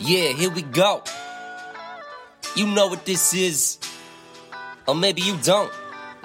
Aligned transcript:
Yeah, 0.00 0.32
here 0.32 0.50
we 0.50 0.62
go. 0.62 1.02
You 2.54 2.68
know 2.68 2.86
what 2.86 3.04
this 3.04 3.34
is. 3.34 3.78
Or 4.86 4.94
maybe 4.94 5.22
you 5.22 5.36
don't. 5.42 5.72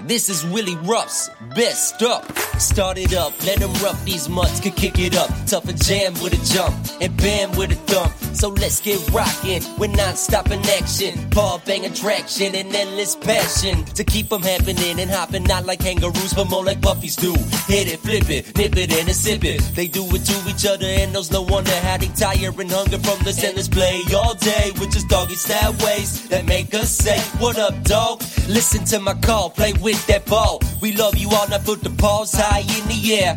This 0.01 0.29
is 0.29 0.45
Willy 0.45 0.75
Ruff's 0.75 1.29
best 1.55 2.01
up. 2.03 2.23
Start 2.59 2.97
it 2.97 3.13
up, 3.13 3.33
let 3.45 3.59
him 3.59 3.73
rough 3.83 4.03
these 4.05 4.29
mutts, 4.29 4.59
could 4.59 4.75
kick 4.75 4.99
it 4.99 5.15
up. 5.15 5.29
Tough 5.47 5.67
and 5.67 5.83
jam 5.83 6.13
with 6.21 6.33
a 6.33 6.53
jump, 6.53 6.75
and 7.01 7.15
bam 7.17 7.51
with 7.57 7.71
a 7.71 7.75
thump. 7.91 8.13
So 8.35 8.49
let's 8.49 8.79
get 8.79 8.99
rockin' 9.11 9.63
with 9.77 9.95
non-stopping 9.95 10.61
action. 10.65 11.29
Ball 11.29 11.61
bang 11.65 11.85
attraction 11.85 12.55
and 12.55 12.73
endless 12.73 13.15
passion. 13.15 13.85
To 13.85 14.03
keep 14.03 14.29
them 14.29 14.41
happening 14.41 14.99
and 14.99 15.09
hopping, 15.09 15.43
not 15.43 15.65
like 15.65 15.79
kangaroos, 15.79 16.33
but 16.33 16.49
more 16.49 16.63
like 16.63 16.81
puppies 16.81 17.15
do. 17.15 17.33
Hit 17.67 17.87
it, 17.91 17.99
flip 17.99 18.29
it, 18.29 18.57
nip 18.57 18.75
it, 18.77 18.91
and 18.93 19.09
a 19.09 19.13
sip 19.13 19.43
it. 19.43 19.61
They 19.75 19.87
do 19.87 20.03
it 20.07 20.25
to 20.25 20.49
each 20.49 20.65
other, 20.65 20.85
and 20.85 21.13
knows 21.13 21.31
no 21.31 21.41
wonder 21.41 21.75
how 21.81 21.97
they 21.97 22.07
tire 22.07 22.53
and 22.59 22.71
hunger 22.71 22.99
from 22.99 23.19
this 23.23 23.43
endless 23.43 23.67
play 23.67 24.01
all 24.15 24.35
day. 24.35 24.71
With 24.79 24.91
just 24.91 25.09
doggy 25.09 25.35
style 25.35 25.73
ways 25.83 26.27
that 26.29 26.45
make 26.45 26.73
us 26.73 26.91
say, 26.91 27.19
What 27.39 27.57
up, 27.57 27.83
dog? 27.83 28.21
Listen 28.47 28.83
to 28.85 28.99
my 28.99 29.13
call, 29.15 29.49
play 29.49 29.73
with 29.73 30.05
that 30.07 30.25
ball. 30.25 30.59
We 30.83 30.91
love 30.91 31.17
you 31.17 31.29
all, 31.29 31.47
now 31.47 31.59
put 31.59 31.79
the 31.79 31.91
paws 31.91 32.33
high 32.33 32.59
in 32.59 32.85
the 32.91 33.15
air. 33.15 33.35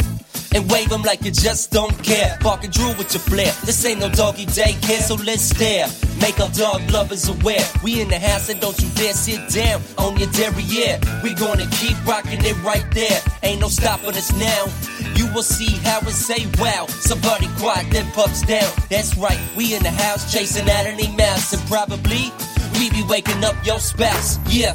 And 0.52 0.68
wave 0.68 0.88
them 0.88 1.02
like 1.02 1.22
you 1.22 1.30
just 1.30 1.70
don't 1.70 1.96
care. 2.02 2.36
Bark 2.42 2.64
and 2.64 2.72
drool 2.72 2.92
with 2.98 3.14
your 3.14 3.22
flair. 3.22 3.52
This 3.64 3.84
ain't 3.84 4.00
no 4.00 4.10
doggy 4.10 4.46
daycare, 4.46 4.98
so 4.98 5.14
let's 5.14 5.42
stare. 5.42 5.86
Make 6.20 6.40
our 6.40 6.50
dog 6.50 6.90
lovers 6.90 7.28
aware. 7.28 7.62
We 7.84 8.00
in 8.00 8.08
the 8.08 8.18
house 8.18 8.48
and 8.48 8.58
don't 8.60 8.76
you 8.82 8.88
dare 8.96 9.12
sit 9.12 9.48
down 9.54 9.80
on 9.96 10.16
your 10.16 10.28
derriere. 10.32 10.98
We 11.22 11.34
gonna 11.34 11.70
keep 11.70 11.94
rocking 12.04 12.44
it 12.44 12.60
right 12.64 12.84
there. 12.90 13.22
Ain't 13.44 13.60
no 13.60 13.68
stopping 13.68 14.08
us 14.08 14.32
now. 14.34 14.66
You 15.14 15.32
will 15.32 15.46
see 15.46 15.70
how 15.86 16.00
it 16.00 16.18
say 16.18 16.50
wow. 16.58 16.86
Somebody 16.88 17.46
quiet 17.60 17.92
them 17.92 18.10
pups 18.10 18.42
down. 18.42 18.72
That's 18.90 19.16
right, 19.16 19.38
we 19.56 19.76
in 19.76 19.84
the 19.84 19.92
house 19.92 20.34
chasing 20.34 20.68
out 20.68 20.86
any 20.86 21.14
mouse. 21.14 21.52
And 21.52 21.62
probably 21.68 22.32
we 22.80 22.90
be 22.90 23.04
waking 23.08 23.44
up 23.44 23.54
your 23.64 23.78
spouse. 23.78 24.40
Yeah, 24.52 24.72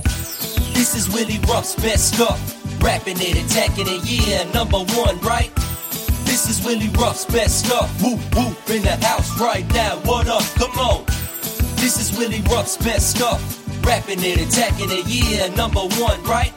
this 0.72 0.96
is 0.96 1.10
Willy 1.10 1.40
Ruff's 1.50 1.76
best 1.76 2.16
stuff. 2.16 2.61
Rapping 2.82 3.18
it, 3.20 3.46
attacking 3.46 3.88
it, 3.88 4.02
yeah, 4.04 4.52
number 4.54 4.80
one, 4.80 5.20
right? 5.20 5.54
This 6.26 6.50
is 6.50 6.66
Willy 6.66 6.90
Ruff's 6.90 7.26
best 7.26 7.66
stuff. 7.66 7.90
Whoop 8.02 8.20
whoop 8.36 8.58
in 8.70 8.82
the 8.82 8.96
house 9.06 9.40
right 9.40 9.68
now. 9.74 9.98
What 10.00 10.28
up? 10.28 10.44
Come 10.56 10.78
on. 10.80 11.06
This 11.78 12.00
is 12.00 12.18
Willy 12.18 12.42
Ruff's 12.50 12.78
best 12.78 13.12
stuff. 13.16 13.42
Rapping 13.86 14.20
it, 14.22 14.42
attacking 14.42 14.90
it, 14.90 15.06
yeah, 15.08 15.54
number 15.56 15.82
one, 15.82 16.24
right? 16.24 16.54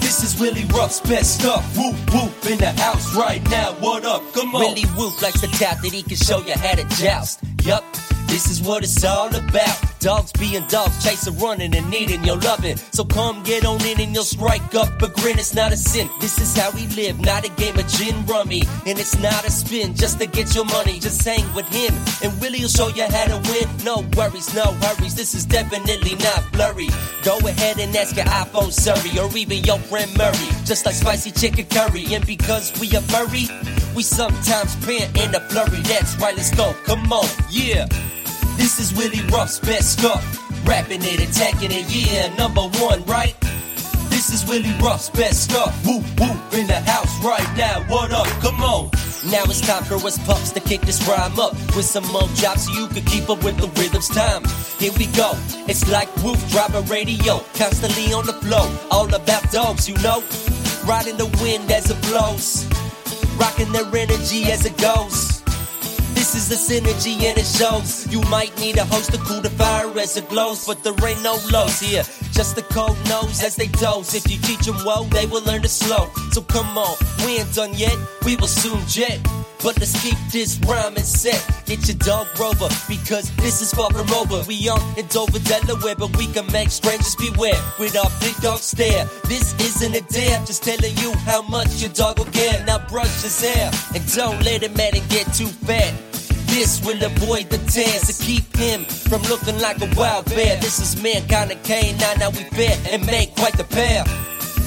This 0.00 0.22
is 0.22 0.40
Willy 0.40 0.64
Ruff's 0.66 1.00
best 1.00 1.40
stuff. 1.40 1.64
Whoop 1.76 1.96
whoop 2.12 2.50
in 2.50 2.58
the 2.58 2.72
house 2.82 3.14
right 3.14 3.42
now. 3.50 3.72
What 3.74 4.04
up? 4.04 4.22
Come 4.32 4.54
on. 4.54 4.60
Willy 4.60 4.84
Whoop 4.96 5.20
likes 5.22 5.40
to 5.40 5.48
tap 5.48 5.80
that 5.82 5.92
he 5.92 6.02
can 6.02 6.16
show 6.16 6.38
you 6.38 6.54
how 6.54 6.74
to 6.74 6.84
joust. 6.96 7.40
Yup. 7.62 7.84
This 8.26 8.50
is 8.50 8.60
what 8.60 8.82
it's 8.82 9.04
all 9.04 9.28
about. 9.34 9.93
Dogs 10.04 10.32
being 10.32 10.62
dogs, 10.68 11.02
chasing, 11.02 11.38
running, 11.38 11.74
and 11.74 11.88
needing 11.88 12.22
your 12.24 12.36
loving. 12.36 12.76
So 12.76 13.06
come 13.06 13.42
get 13.42 13.64
on 13.64 13.80
in 13.86 13.98
and 14.02 14.12
you'll 14.12 14.24
strike 14.24 14.74
up 14.74 15.00
a 15.00 15.08
grin. 15.08 15.38
It's 15.38 15.54
not 15.54 15.72
a 15.72 15.78
sin. 15.78 16.10
This 16.20 16.38
is 16.38 16.54
how 16.54 16.70
we 16.72 16.86
live, 16.88 17.18
not 17.20 17.46
a 17.46 17.48
game 17.52 17.78
of 17.78 17.88
gin 17.88 18.26
rummy. 18.26 18.64
And 18.84 18.98
it's 18.98 19.18
not 19.20 19.46
a 19.46 19.50
spin 19.50 19.94
just 19.94 20.20
to 20.20 20.26
get 20.26 20.54
your 20.54 20.66
money. 20.66 21.00
Just 21.00 21.24
hang 21.24 21.42
with 21.54 21.66
him, 21.68 21.94
and 22.22 22.38
Willy 22.38 22.60
will 22.60 22.68
show 22.68 22.88
you 22.88 23.04
how 23.04 23.24
to 23.24 23.50
win. 23.50 23.66
No 23.82 24.04
worries, 24.14 24.54
no 24.54 24.64
hurries. 24.84 25.14
This 25.14 25.34
is 25.34 25.46
definitely 25.46 26.16
not 26.16 26.52
blurry. 26.52 26.90
Go 27.22 27.38
ahead 27.38 27.78
and 27.78 27.96
ask 27.96 28.14
your 28.14 28.26
iPhone 28.26 28.72
Siri 28.72 29.18
or 29.18 29.34
even 29.34 29.64
your 29.64 29.78
friend 29.78 30.14
Murray. 30.18 30.50
Just 30.66 30.84
like 30.84 30.96
spicy 30.96 31.30
chicken 31.30 31.64
curry. 31.64 32.14
And 32.14 32.26
because 32.26 32.78
we 32.78 32.94
are 32.94 33.00
furry, 33.08 33.48
we 33.96 34.02
sometimes 34.02 34.76
pant 34.84 35.16
in 35.16 35.34
a 35.34 35.40
flurry. 35.48 35.80
That's 35.80 36.14
right, 36.18 36.36
let's 36.36 36.54
go. 36.54 36.74
Come 36.84 37.10
on, 37.10 37.26
yeah. 37.50 37.86
This 38.56 38.78
is 38.78 38.94
Willy 38.94 39.20
Ruff's 39.32 39.58
best 39.58 39.98
stuff. 39.98 40.22
Rapping 40.66 41.02
it, 41.02 41.20
attacking 41.20 41.70
it, 41.72 41.84
yeah, 41.88 42.34
number 42.36 42.62
one, 42.62 43.04
right? 43.04 43.34
This 44.08 44.32
is 44.32 44.48
Willy 44.48 44.72
Ruff's 44.80 45.10
best 45.10 45.44
stuff. 45.44 45.74
Whoop 45.84 46.04
whoop 46.18 46.54
in 46.54 46.66
the 46.66 46.80
house 46.80 47.12
right 47.24 47.56
now. 47.56 47.84
What 47.88 48.12
up? 48.12 48.26
Come 48.40 48.62
on. 48.62 48.90
Now 49.30 49.42
it's 49.44 49.60
time 49.60 49.84
for 49.84 49.94
us 49.94 50.18
pups 50.26 50.52
to 50.52 50.60
kick 50.60 50.82
this 50.82 51.06
rhyme 51.08 51.38
up 51.38 51.52
with 51.74 51.84
some 51.84 52.06
more 52.12 52.28
drops 52.36 52.66
so 52.66 52.72
you 52.72 52.86
can 52.88 53.04
keep 53.04 53.28
up 53.28 53.42
with 53.42 53.56
the 53.56 53.68
rhythm's 53.80 54.08
time. 54.08 54.42
Here 54.78 54.92
we 54.98 55.06
go. 55.16 55.32
It's 55.66 55.90
like 55.90 56.14
Woof 56.22 56.40
driving 56.50 56.86
radio, 56.86 57.38
constantly 57.54 58.12
on 58.12 58.26
the 58.26 58.34
flow. 58.34 58.70
All 58.90 59.12
about 59.14 59.50
dogs, 59.50 59.88
you 59.88 59.96
know. 59.98 60.22
Riding 60.86 61.16
the 61.16 61.26
wind 61.42 61.70
as 61.72 61.90
it 61.90 62.00
blows, 62.02 62.66
rocking 63.36 63.72
their 63.72 63.86
energy 63.96 64.44
as 64.52 64.66
it 64.66 64.76
goes. 64.76 65.33
This 66.34 66.50
is 66.50 66.66
the 66.66 66.74
synergy 66.74 67.14
and 67.22 67.38
it 67.38 67.46
shows. 67.46 68.10
You 68.10 68.20
might 68.22 68.58
need 68.58 68.76
a 68.76 68.84
host 68.86 69.12
to 69.12 69.18
cool 69.18 69.40
the 69.40 69.50
fire 69.50 69.88
as 70.00 70.16
it 70.16 70.28
glows, 70.28 70.66
but 70.66 70.82
there 70.82 70.92
ain't 71.06 71.22
no 71.22 71.38
lows 71.52 71.78
here. 71.78 72.02
Just 72.32 72.56
the 72.56 72.62
cold 72.62 72.98
nose 73.08 73.40
as 73.40 73.54
they 73.54 73.68
dose. 73.68 74.16
If 74.16 74.28
you 74.28 74.38
teach 74.38 74.66
them 74.66 74.74
well, 74.84 75.04
they 75.04 75.26
will 75.26 75.44
learn 75.44 75.62
to 75.62 75.68
slow. 75.68 76.10
So 76.32 76.42
come 76.42 76.76
on, 76.76 76.96
we 77.24 77.38
ain't 77.38 77.54
done 77.54 77.72
yet, 77.74 77.96
we 78.24 78.34
will 78.34 78.48
soon 78.48 78.84
jet. 78.88 79.20
But 79.62 79.78
let's 79.78 79.94
keep 80.02 80.18
this 80.32 80.58
rhyming 80.66 81.04
set. 81.04 81.38
Get 81.66 81.86
your 81.86 81.98
dog 81.98 82.26
rover, 82.36 82.68
because 82.88 83.30
this 83.36 83.62
is 83.62 83.72
far 83.72 83.92
from 83.92 84.10
over. 84.10 84.42
We 84.48 84.68
on 84.68 84.82
in 84.98 85.06
Dover, 85.06 85.38
Delaware, 85.38 85.94
but 85.94 86.16
we 86.18 86.26
can 86.26 86.50
make 86.50 86.70
strangers 86.70 87.14
beware. 87.14 87.62
With 87.78 87.96
our 87.96 88.10
big 88.20 88.34
dog 88.42 88.58
stare. 88.58 89.06
This 89.28 89.54
isn't 89.60 89.94
a 89.94 90.02
dare, 90.12 90.38
just 90.44 90.64
telling 90.64 90.98
you 90.98 91.14
how 91.30 91.42
much 91.42 91.80
your 91.80 91.92
dog 91.92 92.18
will 92.18 92.26
care. 92.26 92.62
Now 92.66 92.84
brush 92.88 93.22
his 93.22 93.40
hair, 93.40 93.70
and 93.94 94.02
don't 94.12 94.42
let 94.42 94.64
him 94.64 94.78
at 94.80 94.96
it 94.96 95.08
get 95.08 95.32
too 95.32 95.46
fat. 95.46 95.94
This 96.54 96.80
will 96.86 97.02
avoid 97.02 97.50
the 97.50 97.58
tears 97.66 98.06
to 98.06 98.24
keep 98.24 98.56
him 98.56 98.84
from 98.84 99.22
looking 99.22 99.58
like 99.58 99.82
a 99.82 99.90
wild 99.98 100.26
bear. 100.26 100.56
This 100.60 100.78
is 100.78 101.02
mankind 101.02 101.50
and 101.50 101.60
canine, 101.64 101.98
now 102.20 102.30
we 102.30 102.44
fair 102.54 102.78
and 102.92 103.04
make 103.06 103.34
quite 103.34 103.56
the 103.56 103.64
pair. 103.64 104.04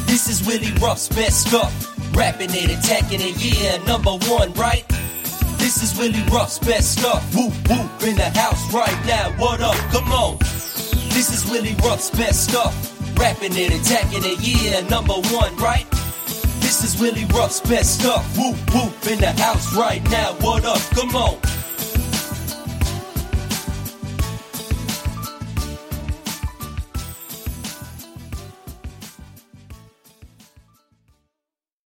This 0.05 0.27
is 0.27 0.45
Willy 0.45 0.73
Ruff's 0.81 1.07
best 1.07 1.47
stuff. 1.47 1.71
Rapping 2.13 2.49
it, 2.51 2.77
attacking 2.77 3.21
it, 3.21 3.39
yeah, 3.39 3.77
number 3.85 4.11
one, 4.27 4.51
right? 4.55 4.85
This 5.63 5.81
is 5.81 5.97
Willy 5.97 6.21
Ruff's 6.29 6.59
best 6.59 6.99
stuff. 6.99 7.23
Whoop 7.33 7.53
whoop 7.69 8.03
in 8.03 8.17
the 8.17 8.31
house 8.35 8.61
right 8.73 8.99
now. 9.07 9.31
What 9.37 9.61
up? 9.61 9.77
Come 9.89 10.11
on. 10.11 10.39
This 11.15 11.31
is 11.31 11.49
Willy 11.49 11.73
Ruff's 11.75 12.09
best 12.09 12.49
stuff. 12.49 12.75
Rapping 13.17 13.55
it, 13.55 13.71
attacking 13.71 14.25
it, 14.25 14.39
yeah, 14.41 14.81
number 14.89 15.13
one, 15.31 15.55
right? 15.55 15.89
This 16.59 16.83
is 16.83 16.99
Willy 16.99 17.23
Ruff's 17.33 17.61
best 17.61 18.01
stuff. 18.01 18.27
Whoop 18.37 18.57
whoop 18.75 19.07
in 19.07 19.19
the 19.19 19.31
house 19.41 19.73
right 19.73 20.03
now. 20.11 20.33
What 20.41 20.65
up? 20.65 20.81
Come 20.93 21.15
on. 21.15 21.56